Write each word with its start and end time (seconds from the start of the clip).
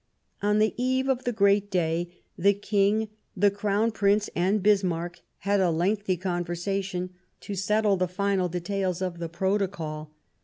On 0.41 0.57
the 0.57 0.73
eve 0.83 1.07
of 1.07 1.25
the 1.25 1.31
great 1.31 1.69
day 1.69 2.23
the 2.35 2.55
King, 2.55 3.09
the 3.37 3.51
Crown 3.51 3.91
Prince 3.91 4.31
and 4.35 4.63
Bismarck 4.63 5.19
had 5.41 5.59
a 5.59 5.69
lengthy 5.69 6.17
conversation 6.17 7.11
to 7.41 7.53
settle 7.53 7.97
the 7.97 8.07
final 8.07 8.49
details 8.49 9.03
of 9.03 9.19
the 9.19 9.29
protocol. 9.29 10.15